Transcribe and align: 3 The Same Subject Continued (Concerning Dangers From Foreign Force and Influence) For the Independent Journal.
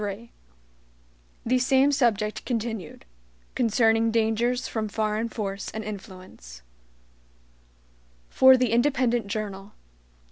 3 0.03 0.31
The 1.45 1.59
Same 1.59 1.91
Subject 1.91 2.43
Continued 2.43 3.05
(Concerning 3.53 4.09
Dangers 4.09 4.67
From 4.67 4.87
Foreign 4.89 5.29
Force 5.29 5.69
and 5.69 5.83
Influence) 5.83 6.63
For 8.27 8.57
the 8.57 8.71
Independent 8.71 9.27
Journal. 9.27 9.73